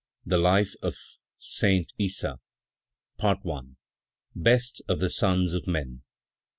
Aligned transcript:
The 0.25 0.39
Life 0.39 0.73
of 0.81 0.95
Saint 1.37 1.93
Issa 1.99 2.39
"Best 4.35 4.81
of 4.87 4.97
the 4.99 5.11
Sons 5.11 5.53
of 5.53 5.67
Men." 5.67 6.01